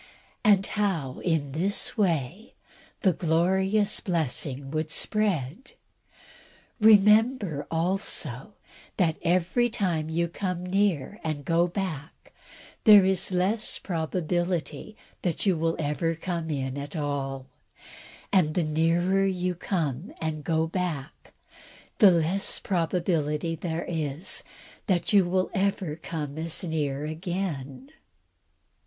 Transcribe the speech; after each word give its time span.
and 0.43 0.65
how, 0.65 1.19
in 1.19 1.51
this 1.51 1.95
way, 1.95 2.55
the 3.01 3.13
glorious 3.13 3.99
blessing 3.99 4.71
would 4.71 4.89
spread? 4.89 5.73
Remember, 6.79 7.67
also, 7.69 8.55
that 8.97 9.19
every 9.21 9.69
time 9.69 10.09
you 10.09 10.27
come 10.27 10.65
near 10.65 11.19
and 11.23 11.45
go 11.45 11.67
back, 11.67 12.33
there 12.83 13.05
is 13.05 13.31
less 13.31 13.77
probability 13.77 14.97
that 15.21 15.45
you 15.45 15.55
will 15.55 15.75
ever 15.77 16.15
come 16.15 16.49
in 16.49 16.79
at 16.79 16.95
all; 16.95 17.45
and 18.33 18.55
the 18.55 18.63
nearer 18.63 19.27
you 19.27 19.53
come 19.53 20.11
and 20.19 20.43
go 20.43 20.65
back, 20.65 21.31
the 21.99 22.09
less 22.09 22.57
probability 22.59 23.53
there 23.53 23.85
is 23.87 24.41
that 24.87 25.13
you 25.13 25.25
will 25.25 25.51
ever 25.53 25.95
come 25.95 26.39
as 26.39 26.63
near 26.63 27.05
again. 27.05 27.91